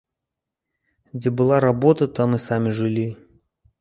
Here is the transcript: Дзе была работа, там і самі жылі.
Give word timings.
Дзе 1.19 1.29
была 1.41 1.57
работа, 1.67 2.03
там 2.21 2.29
і 2.39 2.43
самі 2.47 2.69
жылі. 2.79 3.05